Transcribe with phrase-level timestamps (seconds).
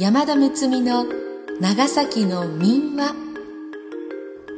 [0.00, 1.04] 山田睦美の
[1.60, 3.14] 長崎の民話。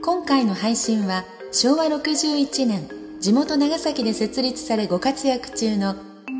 [0.04, 2.88] 今回の配信は昭和61年
[3.18, 5.96] 地元長崎で設立されご活躍中の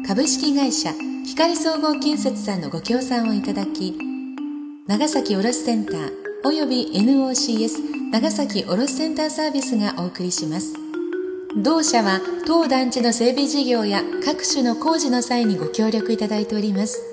[0.07, 0.93] 株式会社
[1.27, 3.99] 光総合建設さんのご協賛をいただき
[4.86, 6.12] 長崎卸センター
[6.45, 10.75] および NOCS 長崎卸センターサービスがお送りします。
[11.61, 17.11] 同社は当団地の整備事業や各種の工事の際にご協力いただいております。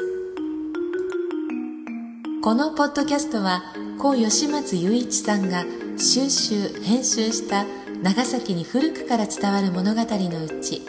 [2.50, 3.62] このポッドキャストは
[4.00, 5.66] 故吉松雄一さんが
[6.00, 7.64] 収集編集した
[8.02, 10.82] 長崎に古くから伝わる物語のうち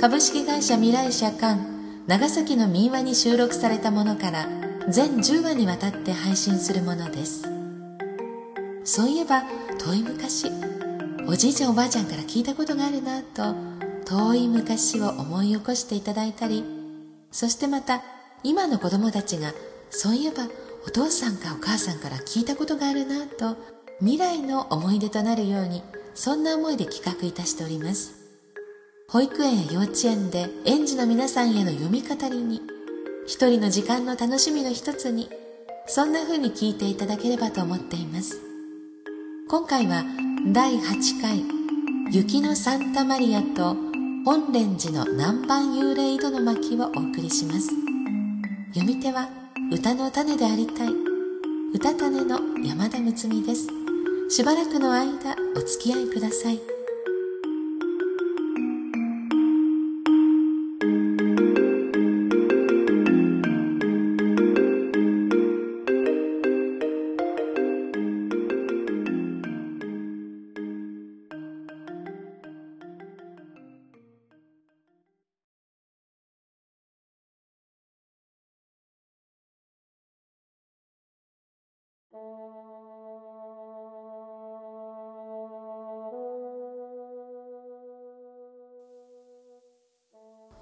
[0.00, 1.60] 株式会社未来社館
[2.06, 4.46] 長崎の民話に収録されたものから
[4.88, 7.42] 全10話にわたって配信するものです。
[8.84, 9.42] そういえば
[9.76, 10.46] 遠い昔
[11.26, 13.56] おじいちゃんおばあちゃんから聞いたことがあるなと
[14.04, 16.64] 遠い昔を思い起こしていただいたり
[17.32, 18.04] そしてまた
[18.44, 19.52] 今の子供たちが
[19.90, 20.46] そういえば
[20.86, 23.56] お父さんかお母さんから聞いたことがあるなと
[24.00, 25.82] 未来の思い出となるように
[26.14, 28.14] そんな思いで企画いたしております。
[29.10, 32.60] 保育園や幼稚園で園児の皆さんへの読み語りに
[33.26, 35.30] 一人の時間の楽しみの一つに
[35.86, 38.40] そんな風に聞いていただければと思っています。
[39.48, 40.04] 今回は
[40.52, 41.42] 第8回
[42.10, 43.76] 雪のサンタマリアと
[44.24, 47.68] 本蓮寺の南蛮幽霊井戸の巻をお送りします。
[48.74, 49.37] 読み手は
[49.70, 50.88] 歌の種でありたい。
[51.74, 53.66] 歌種の山田睦美です。
[54.30, 56.77] しばらくの間お付き合いください。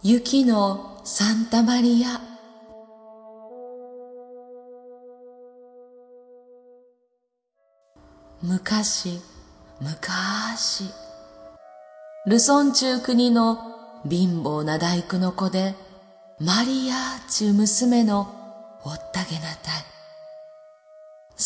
[0.08, 2.20] 雪のサンタマリア。
[8.40, 9.20] 昔
[9.80, 10.84] 昔。
[12.28, 13.58] ルソン中国の
[14.08, 15.74] 貧乏な大工の子で
[16.38, 16.94] マリア
[17.28, 18.32] ちゅう娘の
[18.84, 19.84] おったげなたい。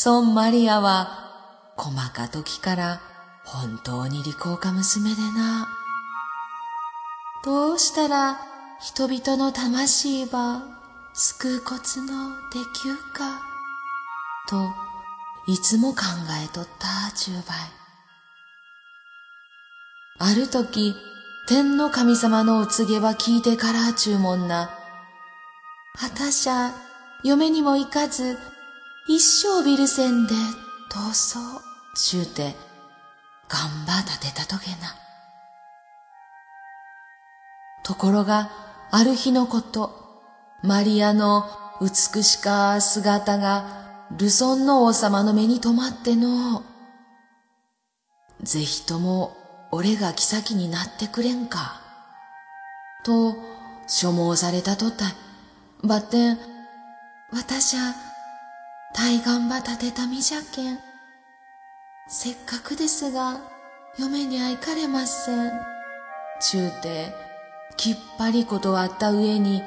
[0.04, 3.00] 孫マリアは細か時から
[3.46, 5.66] 本当に利口か娘でな。
[7.42, 8.49] どうしたら
[8.82, 10.62] 人々の魂ば
[11.12, 13.42] 救うコツのできゅうか？
[14.48, 14.56] と
[15.46, 16.00] いつも考
[16.42, 17.42] えとった十倍。
[20.18, 20.94] ある時
[21.46, 24.70] 天の神様のお告げば聞いてから注文な。
[26.02, 26.72] あたしゃ
[27.22, 28.38] 嫁にも行かず
[29.06, 30.32] 一生ビル線で
[30.90, 31.36] 逃走
[31.94, 32.54] ちゅうて
[33.46, 34.94] 頑張立てたとげな。
[37.84, 38.50] ところが、
[38.92, 39.92] ある日のこと、
[40.62, 41.44] マリアの
[41.80, 46.62] 美しか姿がルソンの王様の目に留まっての。
[48.42, 49.36] ぜひとも
[49.70, 51.80] 俺が妃になってくれんか。
[53.04, 53.36] と、
[53.86, 55.12] 所望されたとたい。
[55.84, 56.38] ばってん、
[57.32, 57.94] 私は、
[58.94, 60.78] 大願ば立てた身じゃけん。
[62.08, 63.38] せっかくですが、
[63.96, 65.52] 嫁に会いかれません。
[66.40, 67.29] ちゅうて、
[67.76, 69.62] きっぱり断った上に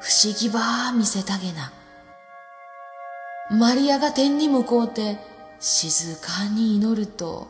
[0.00, 1.72] 不思議ばー見せたげな。
[3.50, 5.18] マリアが天に向こうて
[5.60, 7.48] 静かに祈ると、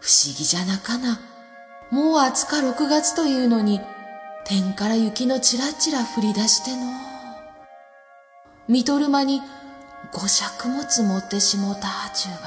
[0.00, 1.18] 不思議じゃなかな。
[1.90, 3.80] もう暑か6月というのに、
[4.44, 6.92] 天から雪のちらちら降り出しての。
[8.68, 9.42] 見とる間に
[10.12, 12.42] 五尺も積もってしもたちゅうばい。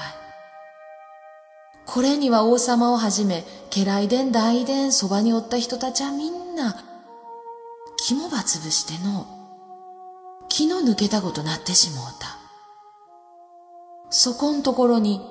[1.86, 6.76] これには王様をはじめ、家来殿大殿そばにおった人たちはみんな、な
[7.98, 9.28] 肝ばつぶしての、
[10.50, 12.38] 気の抜けたことなってしもうた。
[14.10, 15.22] そこんところに、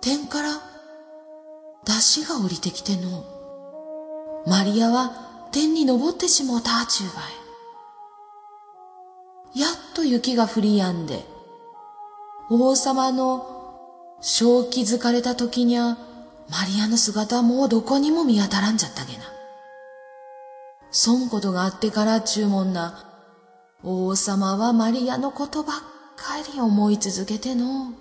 [0.00, 0.60] 天から
[1.84, 3.24] 出汁が降りてきての、
[4.46, 7.20] マリアは天に登ってしもうたちゅうば
[9.54, 9.60] い。
[9.60, 11.26] やっと雪が降りやんで、
[12.50, 13.46] 王様の
[14.20, 15.96] 正気づかれた時にゃ、
[16.50, 19.37] マリアの姿はもうどこにも見当たらんじゃったげな。
[21.00, 23.04] そんことがあってから注文な、
[23.84, 25.76] 王様はマリアのことばっ
[26.16, 27.92] かり思い続けての、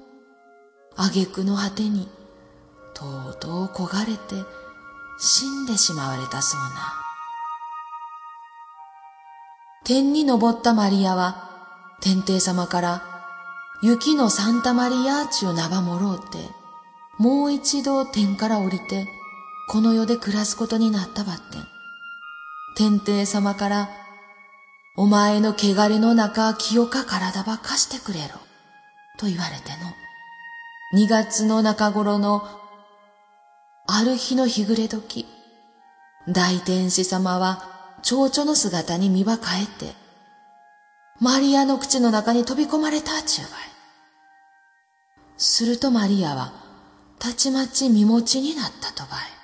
[0.95, 2.09] 挙句の果てに、
[2.95, 4.33] とうとう焦がれて
[5.19, 6.67] 死んでしまわれたそうな。
[9.85, 11.51] 天に昇ったマリアは、
[12.01, 13.03] 天帝様から
[13.83, 16.39] 雪のサンタマリアーチを名ばもろうて、
[17.19, 19.07] もう一度天から降りて、
[19.69, 21.76] この世で暮らすことになったばってん。
[22.77, 23.89] 天帝様から、
[24.97, 28.35] お前の汚れの中清か体ば貸してくれろ、
[29.17, 29.91] と言われての。
[30.93, 32.47] 二月の中頃の、
[33.87, 35.25] ある日の日暮れ時、
[36.29, 39.95] 大天使様は蝶々の姿に身ば変えて、
[41.19, 43.59] マリアの口の中に飛び込まれたちゅうばい。
[45.35, 46.53] するとマリアは、
[47.17, 49.36] たちまち身持ちになったとばい。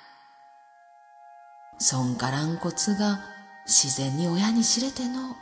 [1.86, 3.20] そんからんこつが
[3.66, 5.36] 自然に親に知れての。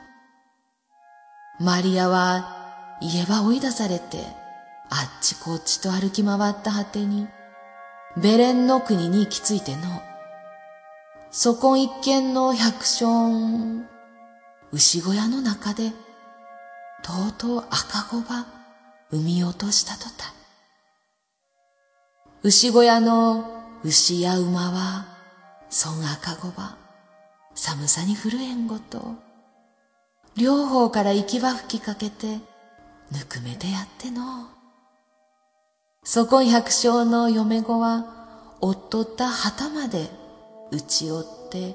[1.61, 4.19] マリアは家ば追い出されて、
[4.91, 7.29] あっちこっちと歩き回った果てに、
[8.21, 10.03] ベレンの国に行き着いての。
[11.31, 13.87] そこ一軒の百姓、
[14.73, 15.93] 牛小屋の中で、
[17.05, 18.47] とうとう赤子ば
[19.13, 20.35] 産み落としたとた。
[22.43, 25.12] 牛小屋の牛や馬は、
[25.73, 26.77] そん赤子ば、
[27.55, 29.15] 寒さに震えんごと、
[30.37, 32.41] 両方から息ば吹きかけて、
[33.11, 34.49] ぬくめてやっての。
[36.05, 38.05] そこ百姓の嫁子は、
[38.61, 40.11] おっとった旗まで
[40.71, 41.75] 打ち折って、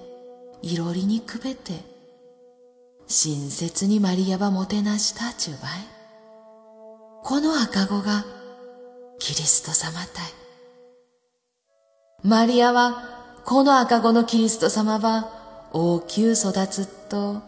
[0.61, 1.83] いろりにくべて、
[3.07, 5.71] 親切にマリアばもてなしたちゅうばい。
[7.23, 8.25] この赤子が、
[9.17, 10.25] キリスト様たい。
[12.21, 13.16] マリアは、
[13.49, 15.29] この赤子のキリスト様は
[15.71, 17.41] 大きゅう育つと、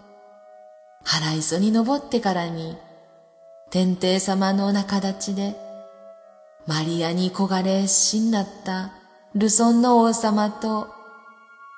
[1.03, 2.77] 腹磯に登ってからに、
[3.69, 5.57] 天帝様の仲立ちで、
[6.65, 8.93] マリアに焦がれ死になった
[9.35, 10.87] ルソンの王様と、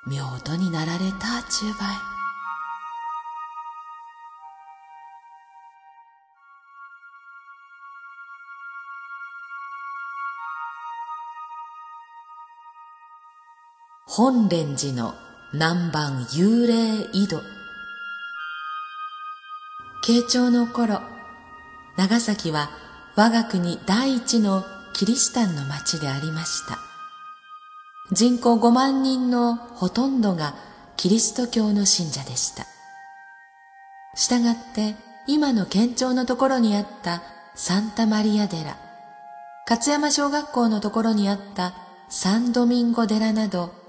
[0.07, 2.10] 妙とになられたちゅ
[14.07, 15.13] 本蓮寺の
[15.53, 17.41] 南蛮幽霊井戸。
[20.03, 20.99] 慶長の頃
[21.97, 22.71] 長崎は
[23.15, 26.77] 我が国第一のキリシタンの町でありました。
[28.11, 30.55] 人口5万人のほとんどが
[30.97, 32.65] キリスト教の信者でした。
[34.15, 34.95] したがって
[35.25, 37.21] 今の県庁のところにあった
[37.55, 38.75] サンタマリア寺
[39.69, 41.73] 勝山小学校のところにあった
[42.09, 43.80] サンドミンゴ寺など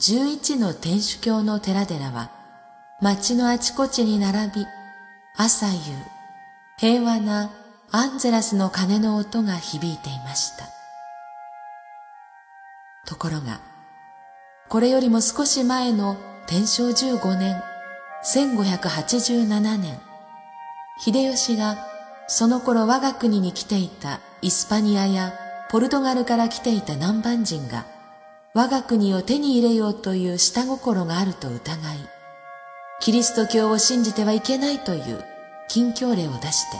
[0.00, 2.30] 11の天主教の寺々は
[3.02, 4.66] 町のあちこちに並び、
[5.36, 5.76] 朝夕、
[6.78, 7.50] 平和な
[7.90, 10.64] アンゼラスの鐘の音が響いていました。
[13.06, 13.60] ところが、
[14.70, 17.62] これよりも少し前の天正15年、
[18.24, 20.00] 1587年、
[20.98, 21.76] 秀吉が
[22.26, 25.34] その頃我が国に来ていたイスパニアや
[25.70, 27.99] ポルトガルから来ていた南蛮人が
[28.52, 31.98] 我が国を手に入れようという下心があると疑い、
[33.00, 35.24] キリスト教を信じてはいけないという
[35.68, 36.76] 禁教令を出して、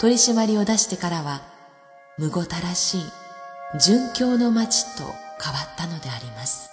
[0.00, 1.42] 取り締まりを出してからは、
[2.18, 3.00] むごたらしい
[3.76, 6.68] 殉教の町と変わったのであります。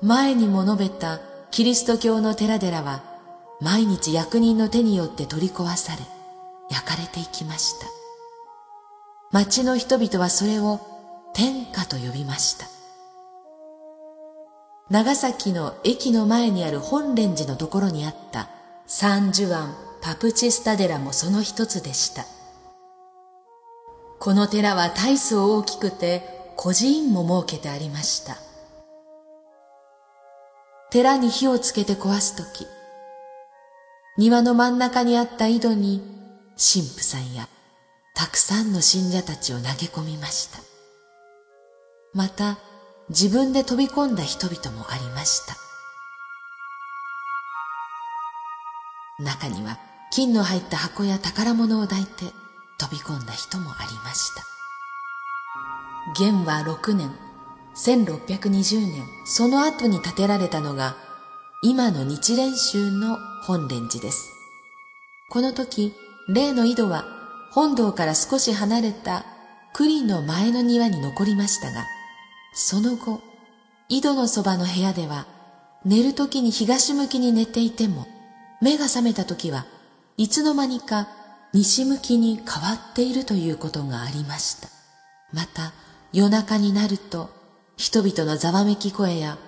[0.00, 1.18] 前にも述べた
[1.50, 3.02] キリスト教の寺々は、
[3.60, 6.02] 毎日役人の手によって取り壊され、
[6.70, 7.86] 焼かれていきました。
[9.32, 10.80] 町の人々はそれを
[11.40, 12.66] 天下と呼びました。
[14.90, 18.50] 長崎の駅の前にある本蓮寺のところにあった
[18.86, 22.26] サンジュアン・パプチスタ寺もその一つでした。
[24.18, 28.36] この寺は大層大きくて孤児院も設けてありました。
[30.90, 32.66] 寺に火をつけて壊すとき、
[34.18, 36.02] 庭の真ん中にあった井戸に
[36.58, 37.48] 神父さんや
[38.14, 40.69] たくさんの信者たちを投げ込みました。
[42.14, 42.58] また
[43.08, 45.56] 自分で飛び込んだ人々もありました。
[49.22, 49.78] 中には
[50.12, 52.24] 金の入った箱や宝物を抱いて
[52.78, 54.42] 飛び込んだ人もありました。
[56.18, 57.14] 元は6年、
[57.76, 60.96] 1620年、その後に建てられたのが
[61.62, 64.32] 今の日蓮宗の本蓮寺です。
[65.28, 65.94] この時、
[66.28, 67.04] 例の井戸は
[67.52, 69.24] 本堂から少し離れた
[69.74, 71.84] 栗の前の庭に残りましたが、
[72.52, 73.20] その後、
[73.88, 75.26] 井戸のそばの部屋では、
[75.84, 78.06] 寝るときに東向きに寝ていても、
[78.60, 79.64] 目が覚めたときは
[80.16, 81.08] いつの間にか
[81.54, 84.68] 西向きに変わっているということがありました。
[85.32, 85.72] また、
[86.12, 87.30] 夜中になると、
[87.76, 89.38] 人々のざわめき声や、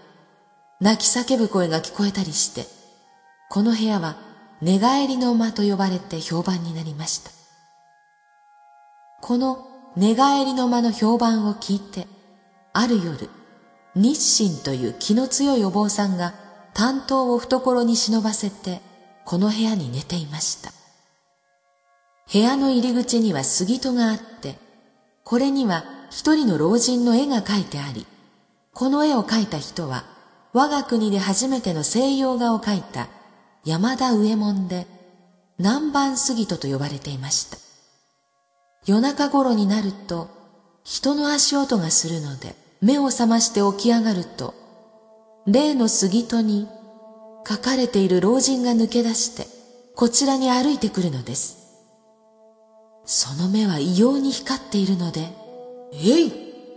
[0.81, 2.67] 泣き叫ぶ声が聞こえたりして、
[3.51, 4.17] この部屋は
[4.63, 7.31] 寝返りの間と呼ばれて評判になりました。
[9.21, 12.07] この寝返りの間の評判を聞いて、
[12.75, 13.29] ある夜、
[13.95, 16.35] 日清という気の強いお坊さんが
[16.75, 18.81] 担当を懐に忍ばせて、
[19.25, 20.73] この部屋に寝ていました。
[22.33, 24.57] 部屋の入り口には杉戸があって、
[25.25, 28.07] これには一人の老人の絵が描いてあり、
[28.73, 30.05] この絵を描いた人は、
[30.55, 33.09] 我が国で初めての西洋画を描いた
[33.65, 34.87] 山田上門で、
[35.59, 37.59] 南蛮杉戸と呼ばれていました。
[38.87, 40.29] 夜中頃になると、
[40.85, 44.55] 人の足音がするので、目を覚まして起き上がると、
[45.47, 46.69] 例の杉戸に
[47.49, 49.47] 書かれている老人が抜け出して、
[49.95, 51.59] こちらに歩いてくるのです。
[53.05, 55.29] その目は異様に光っているので、
[55.93, 56.33] えい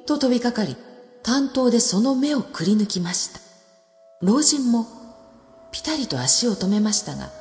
[0.05, 0.75] と飛びかかり、
[1.23, 3.39] 担当でその目をくり抜きました。
[4.21, 4.85] 老人も
[5.71, 7.31] ぴたりと足を止めましたが、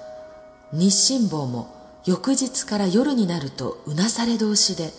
[0.72, 4.90] 日進坊も翌日から夜になるとうなされ同士で、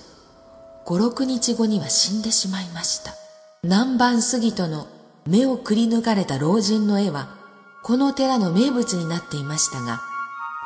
[0.85, 3.24] 五六日後には死んでしまいました。
[3.67, 4.87] 南蛮杉との
[5.25, 7.35] 目をくり抜かれた老人の絵は、
[7.81, 10.01] この寺の名物になっていましたが、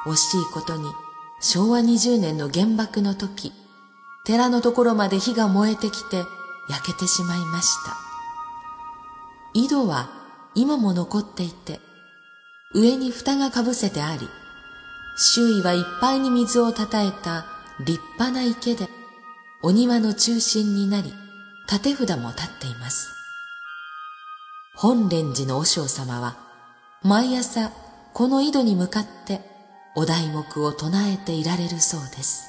[0.05, 0.91] 惜しいことに
[1.39, 3.53] 昭和20年の原爆の時、
[4.25, 6.25] 寺のところまで火が燃えてきて
[6.69, 7.95] 焼けてしまいました。
[9.53, 10.09] 井戸は
[10.53, 11.79] 今も残っていて、
[12.75, 14.27] 上に蓋がかぶせてあり、
[15.15, 17.45] 周囲はいっぱいに水をたたえた
[17.79, 18.89] 立派な池で、
[19.63, 21.13] お庭の中心になり、
[21.71, 23.13] 立て札も立っています。
[24.75, 26.37] 本蓮寺の和尚様は、
[27.03, 27.71] 毎朝
[28.13, 29.41] この井戸に向かって
[29.95, 32.48] お題目を唱えていられるそうです。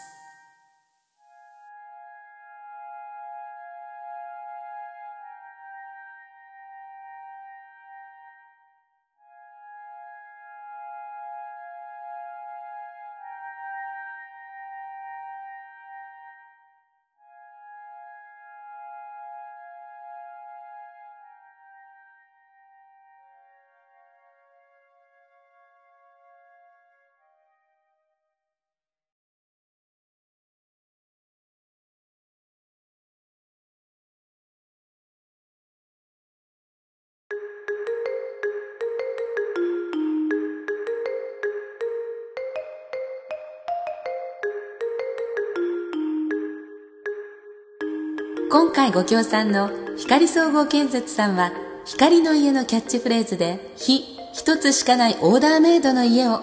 [48.50, 51.52] 今回ご協賛の光総合建設さんは、
[51.85, 54.02] 光の家のキャッチフレーズで、非
[54.33, 56.38] 一つしかないオーダーメイドの家を、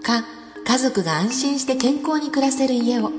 [0.00, 0.24] か、
[0.64, 3.10] 家族が安心して健康に暮らせる家を、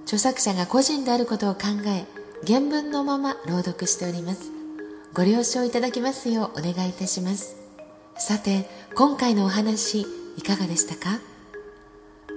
[0.04, 2.06] 著作者が個人であることを考え
[2.48, 4.52] 原文のまま朗読しております。
[5.14, 7.56] ご了承いただきますようお願いいたします。
[8.18, 10.02] さて今回のお話
[10.38, 11.20] いかがでしたか？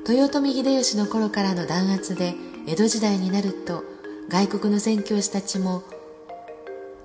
[0.09, 2.35] 豊臣秀吉の頃からの弾圧で
[2.67, 3.83] 江戸時代になると
[4.29, 5.83] 外国の宣教師たちも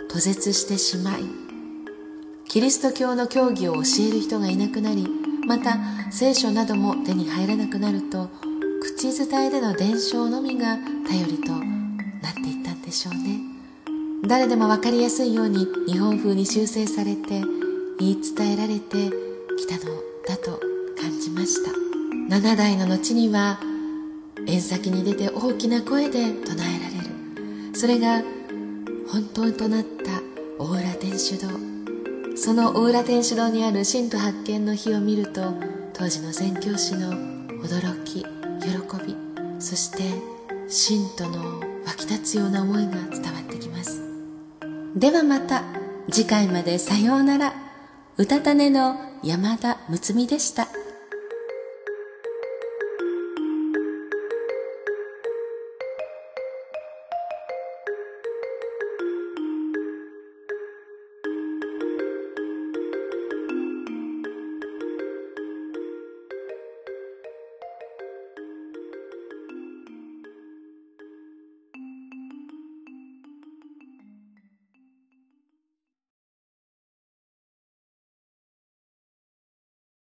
[0.09, 1.23] 途絶してしまい
[2.47, 5.07] キリスト教の教義を教える人がいなくなり
[5.47, 5.77] また
[6.11, 8.29] 聖書なども手に入らなくなると
[8.81, 13.39] 口伝えでの伝承のみが頼りとなっていったんでしょうね。
[14.27, 17.41] 誰でも分かりやすいように日本風に修正されて
[17.99, 19.09] 言い伝えられて
[19.57, 19.95] きたの
[20.27, 20.59] だと
[20.99, 21.71] 感じました。
[22.35, 23.59] 7代の後には
[24.47, 27.07] 縁先に出て大きな声で唱えられ
[27.71, 27.75] る。
[27.75, 28.21] それが
[29.11, 30.21] 本当となった
[30.57, 31.70] 大浦天主堂。
[32.35, 35.53] その大浦天主堂にある神徒発見の日を見ると
[35.93, 37.11] 当時の宣教師の
[37.63, 38.27] 驚き喜
[39.05, 39.15] び
[39.59, 40.03] そして
[40.67, 44.01] 信徒の湧き立つような思いが伝わってきます
[44.95, 45.63] ではまた
[46.09, 47.53] 次回までさようなら
[48.17, 50.67] 歌種の山田睦美でした。